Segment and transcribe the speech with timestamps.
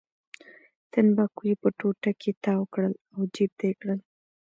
[0.91, 3.99] تنباکو یې په ټوټه کې تاو کړل او جېب ته یې کړل.